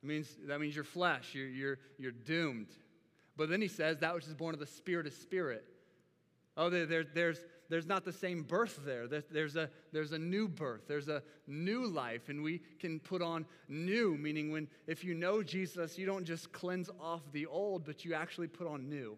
[0.02, 2.68] It means, that means you're flesh, you're, you're, you're doomed.
[3.36, 5.64] But then he says that which is born of the spirit is spirit.
[6.56, 7.38] Oh, there, there, there's,
[7.74, 9.08] there's not the same birth there.
[9.08, 13.46] There's a, there's a new birth, there's a new life, and we can put on
[13.66, 18.04] new, meaning when if you know Jesus, you don't just cleanse off the old, but
[18.04, 19.16] you actually put on new.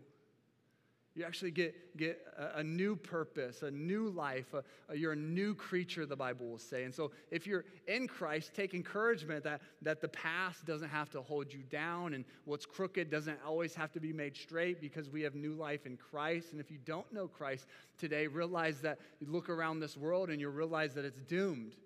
[1.16, 4.52] You actually get, get a, a new purpose, a new life.
[4.52, 6.84] A, a, you're a new creature, the Bible will say.
[6.84, 11.22] And so, if you're in Christ, take encouragement that, that the past doesn't have to
[11.22, 15.22] hold you down and what's crooked doesn't always have to be made straight because we
[15.22, 16.52] have new life in Christ.
[16.52, 20.38] And if you don't know Christ today, realize that you look around this world and
[20.38, 21.76] you'll realize that it's doomed.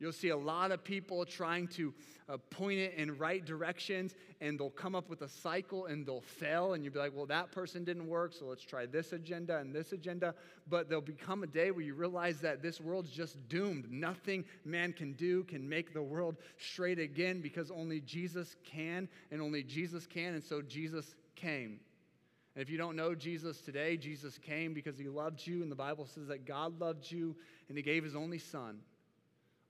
[0.00, 1.94] You'll see a lot of people trying to
[2.28, 6.20] uh, point it in right directions, and they'll come up with a cycle and they'll
[6.20, 6.74] fail.
[6.74, 9.74] And you'll be like, well, that person didn't work, so let's try this agenda and
[9.74, 10.34] this agenda.
[10.68, 13.90] But there'll become a day where you realize that this world's just doomed.
[13.90, 19.40] Nothing man can do can make the world straight again because only Jesus can, and
[19.40, 20.34] only Jesus can.
[20.34, 21.78] And so Jesus came.
[22.56, 25.76] And if you don't know Jesus today, Jesus came because he loved you, and the
[25.76, 27.36] Bible says that God loved you
[27.68, 28.78] and he gave his only son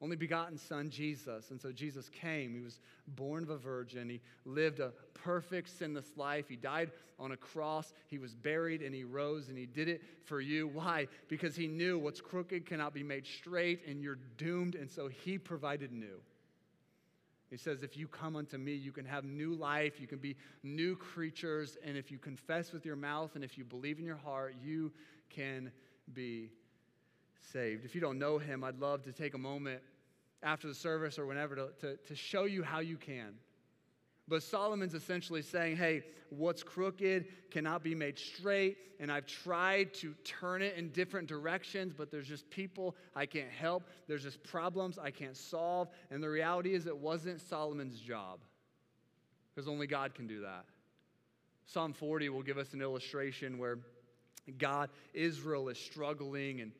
[0.01, 1.51] only begotten Son, Jesus.
[1.51, 2.55] And so Jesus came.
[2.55, 4.09] He was born of a virgin.
[4.09, 6.49] He lived a perfect, sinless life.
[6.49, 7.95] He died on a cross.
[8.09, 10.69] He was buried and he rose and he did it for you.
[10.69, 11.07] Why?
[11.29, 14.75] Because he knew what's crooked cannot be made straight and you're doomed.
[14.75, 16.21] And so he provided new.
[17.51, 20.35] He says, If you come unto me, you can have new life, you can be
[20.65, 24.17] new creatures, and if you confess with your mouth and if you believe in your
[24.17, 24.93] heart, you
[25.31, 25.71] can
[26.13, 26.51] be
[27.53, 27.85] saved.
[27.85, 29.81] If you don't know him, I'd love to take a moment
[30.43, 33.35] after the service or whenever to, to, to show you how you can.
[34.27, 40.15] But Solomon's essentially saying, hey, what's crooked cannot be made straight, and I've tried to
[40.25, 43.85] turn it in different directions, but there's just people I can't help.
[44.09, 45.89] There's just problems I can't solve.
[46.11, 48.41] And the reality is, it wasn't Solomon's job,
[49.55, 50.65] because only God can do that.
[51.67, 53.79] Psalm 40 will give us an illustration where
[54.59, 56.73] God, Israel is struggling, and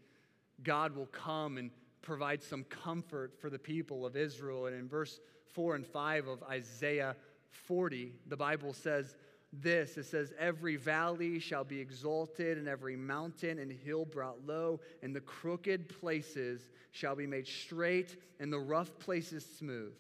[0.63, 1.71] God will come and
[2.03, 4.67] provide some comfort for the people of Israel.
[4.67, 5.21] And in verse
[5.53, 7.17] 4 and 5 of Isaiah
[7.51, 9.17] 40, the Bible says,
[9.63, 14.81] this it says, Every valley shall be exalted, and every mountain and hill brought low,
[15.03, 19.95] and the crooked places shall be made straight, and the rough places smooth.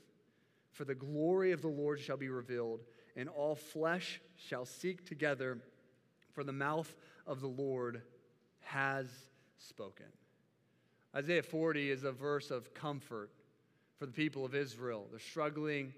[0.72, 2.80] For the glory of the Lord shall be revealed,
[3.16, 5.58] and all flesh shall seek together,
[6.32, 6.92] for the mouth
[7.26, 8.02] of the Lord
[8.62, 9.06] has
[9.58, 10.06] spoken.
[11.14, 13.30] Isaiah 40 is a verse of comfort
[13.98, 15.06] for the people of Israel.
[15.10, 15.92] They're struggling,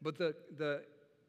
[0.00, 0.82] but the, the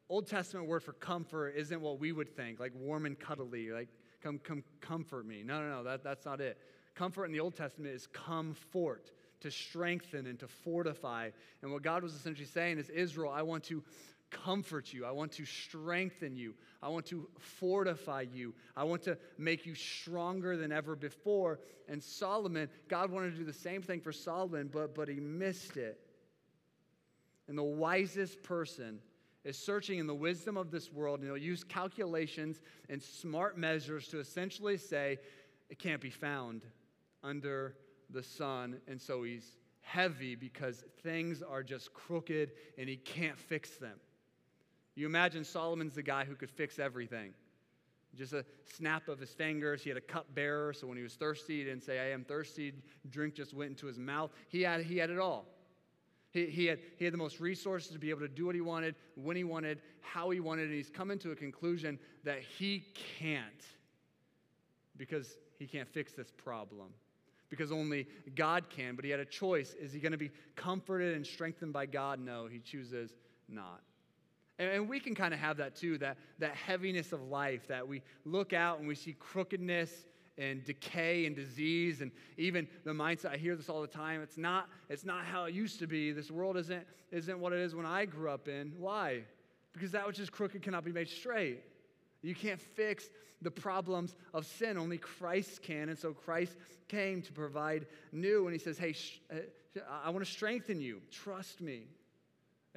[0.08, 3.90] Old Testament word for comfort isn't what we would think, like warm and cuddly, like
[4.22, 5.44] come, come comfort me.
[5.44, 6.58] No, no, no, that, that's not it.
[6.96, 11.30] Comfort in the Old Testament is comfort, to strengthen and to fortify.
[11.62, 13.84] And what God was essentially saying is, Israel, I want to
[14.32, 15.06] comfort you.
[15.06, 16.54] I want to strengthen you.
[16.82, 18.54] I want to fortify you.
[18.76, 21.60] I want to make you stronger than ever before.
[21.88, 25.78] And Solomon, God wanted to do the same thing for Solomon, but, but he missed
[25.78, 26.00] it.
[27.48, 29.00] And the wisest person
[29.44, 34.08] is searching in the wisdom of this world, and he'll use calculations and smart measures
[34.08, 35.20] to essentially say
[35.70, 36.64] it can't be found
[37.24, 37.76] under
[38.10, 38.78] the sun.
[38.88, 44.00] And so he's heavy because things are just crooked and he can't fix them.
[44.96, 47.34] You imagine Solomon's the guy who could fix everything.
[48.16, 49.84] Just a snap of his fingers.
[49.84, 52.74] He had a cupbearer, so when he was thirsty, he didn't say, I am thirsty.
[53.10, 54.32] Drink just went into his mouth.
[54.48, 55.46] He had, he had it all.
[56.32, 58.62] He, he, had, he had the most resources to be able to do what he
[58.62, 62.86] wanted, when he wanted, how he wanted, and he's coming to a conclusion that he
[63.20, 63.66] can't
[64.98, 66.88] because he can't fix this problem.
[67.50, 69.76] Because only God can, but he had a choice.
[69.80, 72.20] Is he going to be comforted and strengthened by God?
[72.20, 73.14] No, he chooses
[73.48, 73.82] not.
[74.58, 78.02] And we can kind of have that too, that, that heaviness of life, that we
[78.24, 80.06] look out and we see crookedness
[80.38, 84.38] and decay and disease and even the mindset i hear this all the time it's
[84.38, 86.12] not it's not how it used to be.
[86.12, 88.74] This world isn't isn't what it is when i grew up in.
[88.78, 89.22] Why?
[89.74, 91.62] Because that which is crooked cannot be made straight.
[92.22, 93.10] You can't fix
[93.42, 94.78] the problems of sin.
[94.78, 98.46] Only christ can and so christ came to provide new.
[98.46, 99.36] And he says hey sh- uh,
[100.04, 101.02] i want to strengthen you.
[101.12, 101.88] Trust me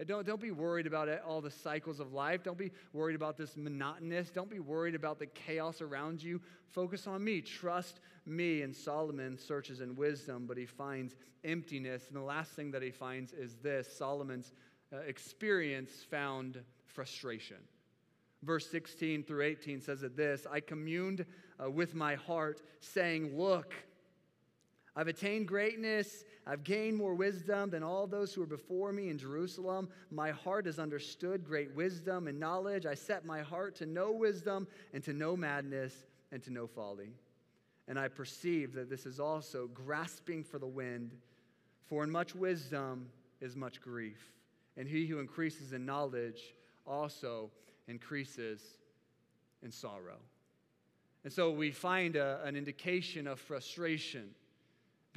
[0.07, 2.43] don't, don't be worried about it, all the cycles of life.
[2.45, 4.31] Don't be worried about this monotonous.
[4.31, 6.41] Don't be worried about the chaos around you.
[6.69, 7.41] Focus on me.
[7.41, 8.63] Trust me.
[8.63, 12.07] And Solomon searches in wisdom, but he finds emptiness.
[12.09, 14.53] And the last thing that he finds is this Solomon's
[14.93, 17.59] uh, experience found frustration.
[18.43, 21.27] Verse 16 through 18 says it this I communed
[21.63, 23.75] uh, with my heart, saying, Look,
[24.95, 29.19] I've attained greatness I've gained more wisdom than all those who were before me in
[29.19, 29.91] Jerusalem.
[30.11, 32.87] My heart has understood great wisdom and knowledge.
[32.87, 37.11] I set my heart to know wisdom and to know madness and to know folly.
[37.87, 41.13] And I perceive that this is also grasping for the wind,
[41.87, 43.11] for in much wisdom
[43.43, 44.33] is much grief.
[44.79, 46.55] And he who increases in knowledge
[46.87, 47.51] also
[47.89, 48.63] increases
[49.63, 50.17] in sorrow.
[51.25, 54.31] And so we find a, an indication of frustration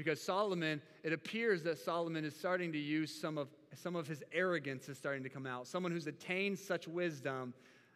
[0.03, 4.23] because Solomon, it appears that Solomon is starting to use some of, some of his
[4.33, 5.67] arrogance is starting to come out.
[5.67, 7.53] Someone who's attained such wisdom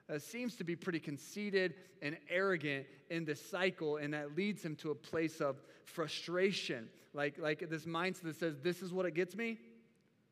[0.08, 4.76] uh, seems to be pretty conceited and arrogant in this cycle, and that leads him
[4.76, 6.88] to a place of frustration.
[7.16, 9.58] Like, like this mindset that says, This is what it gets me,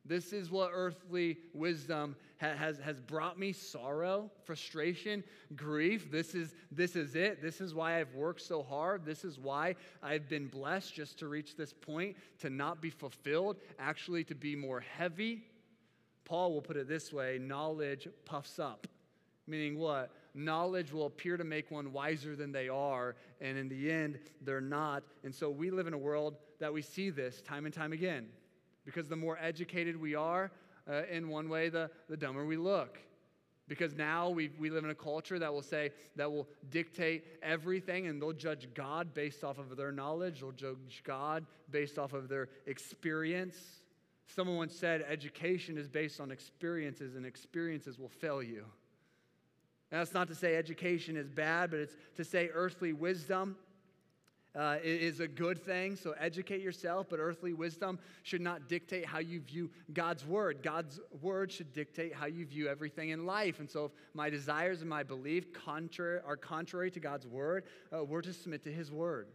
[0.06, 5.24] this is what earthly wisdom ha- has, has brought me sorrow, frustration,
[5.56, 6.12] grief.
[6.12, 7.42] This is, this is it.
[7.42, 9.06] This is why I've worked so hard.
[9.06, 13.58] This is why I've been blessed just to reach this point, to not be fulfilled,
[13.80, 15.46] actually to be more heavy.
[16.26, 18.88] Paul will put it this way knowledge puffs up.
[19.48, 20.12] Meaning what?
[20.34, 24.62] Knowledge will appear to make one wiser than they are, and in the end, they're
[24.62, 25.04] not.
[25.24, 28.28] And so we live in a world that we see this time and time again.
[28.86, 30.52] Because the more educated we are,
[30.90, 33.00] uh, in one way, the, the dumber we look.
[33.68, 38.08] Because now we, we live in a culture that will say, that will dictate everything,
[38.08, 42.28] and they'll judge God based off of their knowledge, they'll judge God based off of
[42.28, 43.58] their experience.
[44.28, 48.66] Someone once said, education is based on experiences, and experiences will fail you.
[49.92, 53.56] And that's not to say education is bad, but it's to say earthly wisdom
[54.56, 55.96] uh, is a good thing.
[55.96, 60.62] So educate yourself, but earthly wisdom should not dictate how you view God's word.
[60.62, 63.60] God's word should dictate how you view everything in life.
[63.60, 68.04] And so if my desires and my belief contrary, are contrary to God's word, uh,
[68.04, 69.28] we're to submit to his word.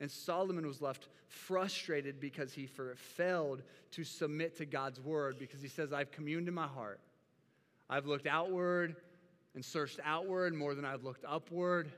[0.00, 3.62] And Solomon was left frustrated because he failed
[3.92, 7.00] to submit to God's word because he says, I've communed in my heart.
[7.88, 8.96] I've looked outward
[9.54, 11.92] and searched outward more than I've looked upward.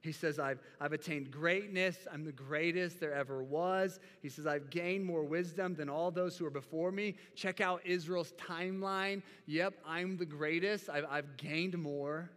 [0.00, 1.96] He says, I've, I've attained greatness.
[2.12, 3.98] I'm the greatest there ever was.
[4.22, 7.16] He says, I've gained more wisdom than all those who are before me.
[7.34, 9.22] Check out Israel's timeline.
[9.46, 10.88] Yep, I'm the greatest.
[10.88, 12.30] I've, I've gained more.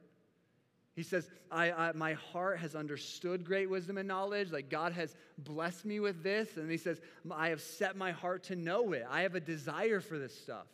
[0.96, 4.52] He says, I, I, My heart has understood great wisdom and knowledge.
[4.52, 6.58] Like God has blessed me with this.
[6.58, 7.00] And he says,
[7.30, 9.06] I have set my heart to know it.
[9.10, 10.66] I have a desire for this stuff.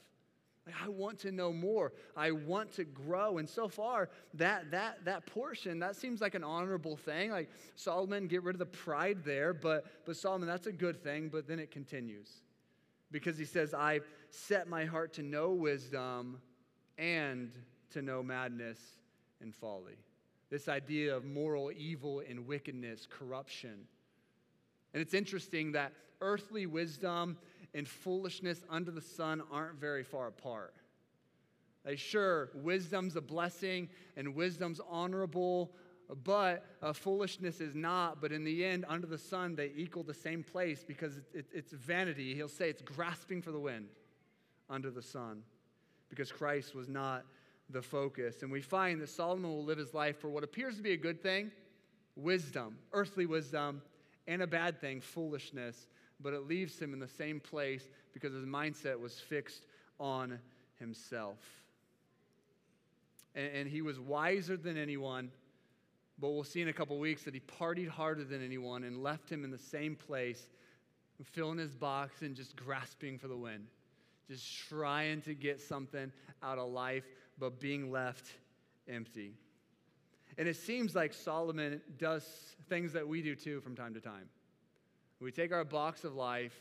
[0.67, 1.93] Like, I want to know more.
[2.15, 3.37] I want to grow.
[3.37, 7.31] And so far, that, that, that portion, that seems like an honorable thing.
[7.31, 9.53] Like Solomon, get rid of the pride there.
[9.53, 11.29] But, but Solomon, that's a good thing.
[11.29, 12.29] But then it continues
[13.11, 16.41] because he says, I've set my heart to know wisdom
[16.97, 17.51] and
[17.91, 18.79] to know madness
[19.41, 19.97] and folly.
[20.49, 23.87] This idea of moral evil and wickedness, corruption.
[24.93, 27.37] And it's interesting that earthly wisdom
[27.73, 30.73] and foolishness under the sun aren't very far apart.
[31.85, 35.71] Like, sure, wisdom's a blessing and wisdom's honorable,
[36.23, 38.19] but uh, foolishness is not.
[38.19, 41.45] But in the end, under the sun, they equal the same place because it, it,
[41.53, 42.35] it's vanity.
[42.35, 43.87] He'll say it's grasping for the wind
[44.69, 45.43] under the sun
[46.09, 47.23] because Christ was not
[47.69, 48.41] the focus.
[48.41, 50.97] And we find that Solomon will live his life for what appears to be a
[50.97, 51.51] good thing
[52.15, 53.81] wisdom, earthly wisdom,
[54.27, 55.87] and a bad thing, foolishness.
[56.19, 59.65] But it leaves him in the same place because his mindset was fixed
[59.99, 60.39] on
[60.79, 61.37] himself.
[63.35, 65.31] And, and he was wiser than anyone.
[66.19, 69.31] But we'll see in a couple weeks that he partied harder than anyone and left
[69.31, 70.47] him in the same place,
[71.23, 73.67] filling his box and just grasping for the wind,
[74.27, 76.11] just trying to get something
[76.41, 77.05] out of life
[77.39, 78.31] but being left
[78.87, 79.33] empty.
[80.37, 84.29] And it seems like Solomon does things that we do too from time to time.
[85.19, 86.53] We take our box of life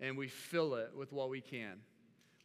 [0.00, 1.78] and we fill it with what we can.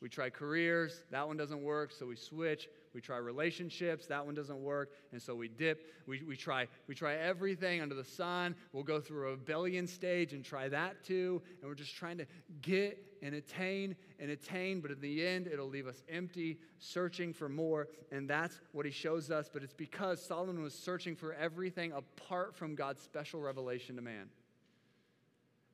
[0.03, 2.67] We try careers, that one doesn't work, so we switch.
[2.93, 5.93] We try relationships, that one doesn't work, and so we dip.
[6.05, 8.53] We, we, try, we try everything under the sun.
[8.73, 12.25] We'll go through a rebellion stage and try that too, and we're just trying to
[12.61, 17.47] get and attain and attain, but in the end, it'll leave us empty, searching for
[17.47, 19.49] more, and that's what he shows us.
[19.51, 24.27] But it's because Solomon was searching for everything apart from God's special revelation to man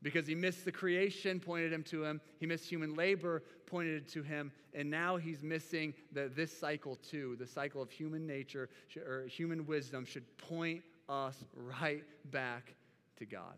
[0.02, 2.22] because he missed the creation, pointed him to him.
[2.39, 4.52] He missed human labor, pointed to him.
[4.74, 7.36] And now he's missing the, this cycle too.
[7.39, 12.76] The cycle of human nature or human wisdom should point us right back
[13.18, 13.56] to God.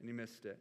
[0.00, 0.58] And he missed it.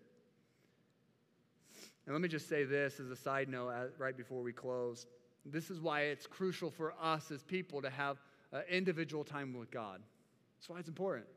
[2.05, 5.05] And let me just say this as a side note right before we close.
[5.45, 8.17] This is why it's crucial for us as people to have
[8.51, 10.01] uh, individual time with God.
[10.57, 11.27] That's why it's important.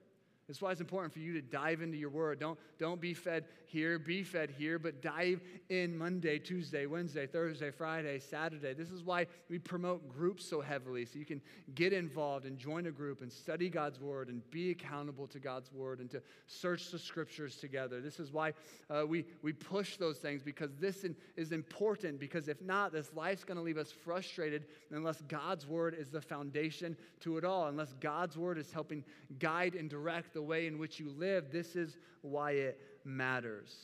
[0.49, 2.41] That's why it's important for you to dive into your word.
[2.41, 5.41] Don't, don't be fed here, be fed here, but dive
[5.71, 8.75] in Monday, Tuesday, Wednesday, Thursday, Friday, Saturday.
[8.75, 11.41] This is why we promote groups so heavily, so you can
[11.75, 15.73] get involved and join a group and study God's word and be accountable to God's
[15.73, 18.01] word and to search the scriptures together.
[18.01, 18.53] This is why
[18.91, 23.13] uh, we, we push those things because this in, is important, because if not, this
[23.15, 27.69] life's going to leave us frustrated unless God's word is the foundation to it all,
[27.69, 29.05] unless God's word is helping
[29.39, 33.75] guide and direct the way in which you live, this is why it matters.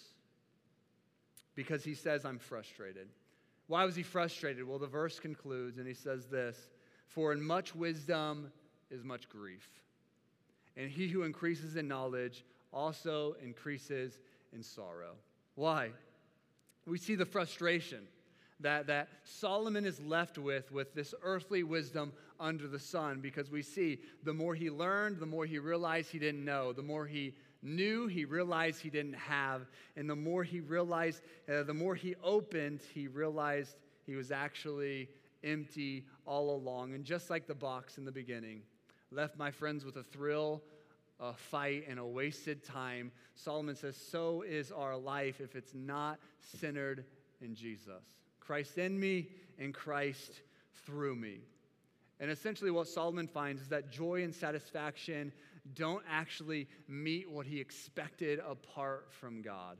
[1.55, 3.09] Because he says, I'm frustrated.
[3.67, 4.67] Why was he frustrated?
[4.67, 6.71] Well, the verse concludes and he says this
[7.07, 8.53] For in much wisdom
[8.91, 9.69] is much grief.
[10.77, 14.19] And he who increases in knowledge also increases
[14.53, 15.15] in sorrow.
[15.55, 15.91] Why?
[16.87, 18.07] We see the frustration
[18.61, 23.63] that, that Solomon is left with, with this earthly wisdom under the sun, because we
[23.63, 27.35] see the more he learned, the more he realized he didn't know, the more he
[27.63, 29.67] knew, he realized he didn't have,
[29.97, 31.23] and the more he realized,
[31.53, 33.77] uh, the more he opened, he realized
[34.07, 35.09] he was actually
[35.45, 36.95] empty all along.
[36.95, 38.63] And just like the box in the beginning,
[39.11, 40.63] left my friends with a thrill,
[41.21, 43.11] a fight, and a wasted time.
[43.35, 47.05] Solomon says, So is our life if it's not centered
[47.41, 48.03] in Jesus.
[48.41, 49.29] Christ in me
[49.59, 50.41] and Christ
[50.87, 51.41] through me.
[52.21, 55.33] And essentially, what Solomon finds is that joy and satisfaction
[55.75, 59.79] don't actually meet what he expected apart from God.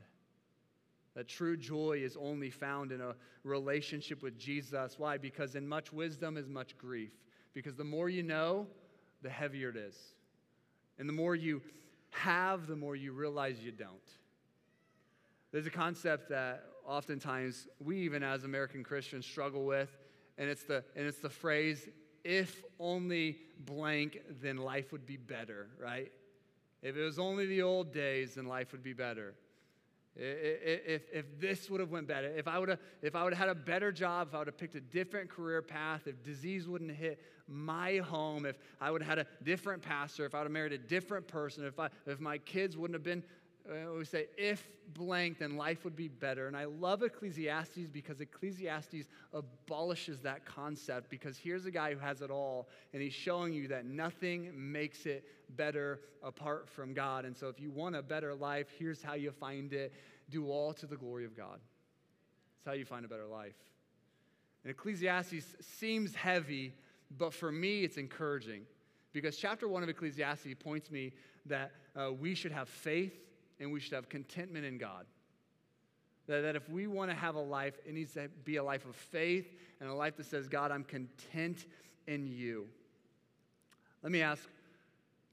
[1.15, 4.97] That true joy is only found in a relationship with Jesus.
[4.97, 5.17] Why?
[5.17, 7.11] Because in much wisdom is much grief.
[7.53, 8.67] Because the more you know,
[9.21, 9.95] the heavier it is.
[10.97, 11.61] And the more you
[12.11, 13.97] have, the more you realize you don't.
[15.51, 19.89] There's a concept that oftentimes we, even as American Christians, struggle with,
[20.37, 21.87] and it's the, and it's the phrase,
[22.23, 26.11] if only blank, then life would be better, right?
[26.81, 29.35] If it was only the old days, then life would be better.
[30.15, 33.47] If, if this would have went better, if I would have, if I would have
[33.47, 36.67] had a better job, if I would have picked a different career path, if disease
[36.67, 40.39] wouldn't have hit my home, if I would have had a different pastor, if I
[40.39, 43.23] would have married a different person, if, I, if my kids wouldn't have been
[43.97, 46.47] we say, if blank, then life would be better.
[46.47, 52.21] And I love Ecclesiastes because Ecclesiastes abolishes that concept because here's a guy who has
[52.21, 55.23] it all, and he's showing you that nothing makes it
[55.55, 57.25] better apart from God.
[57.25, 59.93] And so if you want a better life, here's how you find it
[60.29, 61.59] do all to the glory of God.
[62.57, 63.55] That's how you find a better life.
[64.63, 66.73] And Ecclesiastes seems heavy,
[67.17, 68.63] but for me, it's encouraging
[69.13, 71.13] because chapter one of Ecclesiastes points me
[71.45, 73.13] that uh, we should have faith
[73.59, 75.05] and we should have contentment in God.
[76.27, 78.85] That, that if we want to have a life, it needs to be a life
[78.85, 81.65] of faith and a life that says, God, I'm content
[82.07, 82.67] in you.
[84.03, 84.47] Let me ask,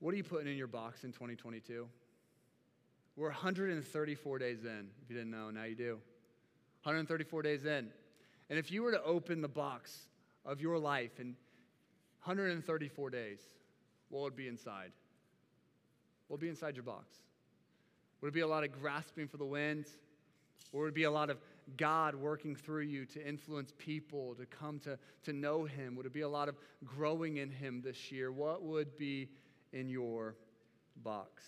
[0.01, 1.87] what are you putting in your box in 2022?
[3.17, 4.89] We're 134 days in.
[5.03, 5.99] If you didn't know, now you do.
[6.83, 7.89] 134 days in.
[8.49, 10.09] And if you were to open the box
[10.45, 11.35] of your life in
[12.25, 13.41] 134 days,
[14.09, 14.93] what would be inside?
[16.29, 17.17] What would be inside your box?
[18.27, 19.87] Would it be a lot of grasping for the wind?
[20.73, 21.39] Or would it be a lot of
[21.77, 25.95] God working through you to influence people to come to, to know Him?
[25.95, 28.33] Would it be a lot of growing in Him this year?
[28.33, 29.29] What would be
[29.73, 30.35] in your
[31.05, 31.45] box?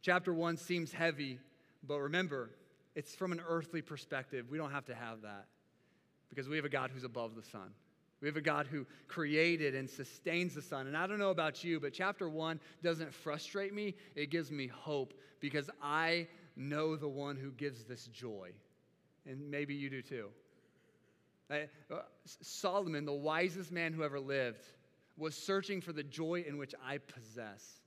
[0.00, 1.38] Chapter one seems heavy,
[1.86, 2.48] but remember,
[2.94, 4.46] it's from an earthly perspective.
[4.48, 5.44] We don't have to have that
[6.30, 7.74] because we have a God who's above the sun.
[8.24, 10.86] We have a God who created and sustains the sun.
[10.86, 13.94] And I don't know about you, but chapter one doesn't frustrate me.
[14.14, 18.52] It gives me hope because I know the one who gives this joy.
[19.26, 20.28] And maybe you do too.
[21.50, 21.56] Uh,
[22.24, 24.64] Solomon, the wisest man who ever lived,
[25.18, 27.82] was searching for the joy in which I possess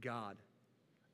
[0.00, 0.36] God.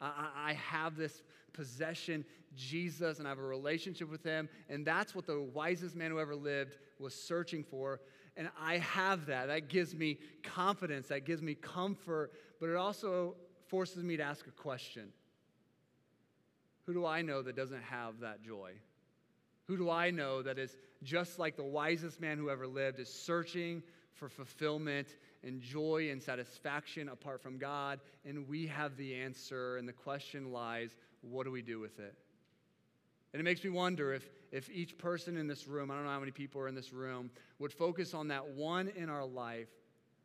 [0.00, 4.48] I, I have this possession, Jesus, and I have a relationship with him.
[4.70, 8.00] And that's what the wisest man who ever lived was searching for.
[8.36, 9.48] And I have that.
[9.48, 13.34] That gives me confidence, that gives me comfort, but it also
[13.68, 15.08] forces me to ask a question
[16.84, 18.72] Who do I know that doesn't have that joy?
[19.66, 23.12] Who do I know that is just like the wisest man who ever lived, is
[23.12, 23.82] searching
[24.12, 25.08] for fulfillment
[25.42, 28.00] and joy and satisfaction apart from God?
[28.24, 32.14] And we have the answer, and the question lies what do we do with it?
[33.36, 36.10] And it makes me wonder if, if each person in this room, I don't know
[36.10, 39.68] how many people are in this room, would focus on that one in our life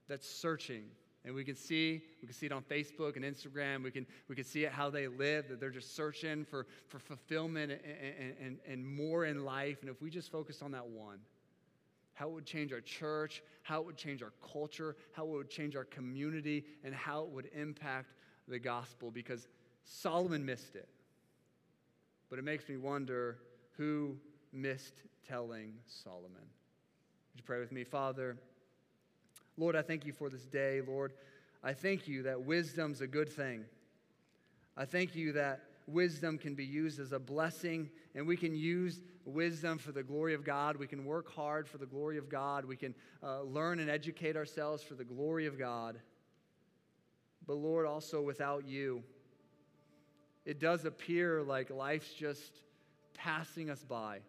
[0.07, 0.85] that's searching.
[1.25, 3.83] And we can see, we can see it on Facebook and Instagram.
[3.83, 6.99] We can, we can see it how they live, that they're just searching for, for
[6.99, 9.81] fulfillment and, and, and more in life.
[9.81, 11.19] And if we just focus on that one,
[12.13, 15.49] how it would change our church, how it would change our culture, how it would
[15.49, 18.13] change our community, and how it would impact
[18.47, 19.49] the gospel because
[19.83, 20.87] Solomon missed it.
[22.31, 23.39] But it makes me wonder
[23.77, 24.15] who
[24.53, 26.31] missed telling Solomon.
[26.31, 27.83] Would you pray with me?
[27.83, 28.37] Father,
[29.57, 30.81] Lord, I thank you for this day.
[30.81, 31.11] Lord,
[31.61, 33.65] I thank you that wisdom's a good thing.
[34.77, 39.01] I thank you that wisdom can be used as a blessing, and we can use
[39.25, 40.77] wisdom for the glory of God.
[40.77, 42.63] We can work hard for the glory of God.
[42.63, 45.99] We can uh, learn and educate ourselves for the glory of God.
[47.45, 49.03] But Lord, also without you,
[50.45, 52.61] it does appear like life's just
[53.13, 54.19] passing us by,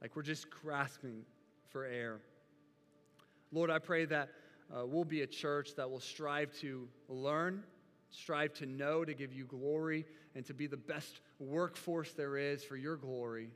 [0.00, 1.24] like we're just grasping
[1.70, 2.20] for air.
[3.50, 4.28] Lord, I pray that
[4.74, 7.62] uh, we'll be a church that will strive to learn,
[8.10, 12.64] strive to know, to give you glory, and to be the best workforce there is
[12.64, 13.50] for your glory.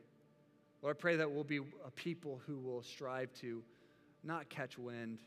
[0.82, 3.62] Lord, I pray that we'll be a people who will strive to
[4.22, 5.20] not catch wind,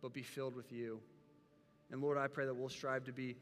[0.00, 1.00] but be filled with you.
[1.90, 3.36] And Lord, I pray that we'll strive to be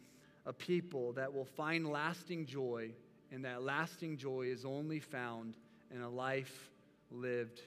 [0.46, 2.90] a people that will find lasting joy,
[3.32, 5.56] and that lasting joy is only found
[5.94, 6.70] in a life
[7.10, 7.60] lived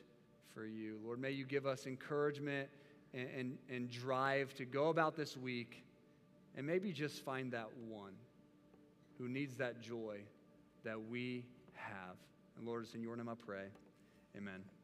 [0.53, 0.97] for you.
[1.03, 2.69] Lord, may you give us encouragement
[3.13, 5.83] and, and, and drive to go about this week
[6.55, 8.13] and maybe just find that one
[9.17, 10.17] who needs that joy
[10.83, 12.15] that we have.
[12.57, 13.65] And Lord, it's in your name I pray.
[14.37, 14.78] Amen.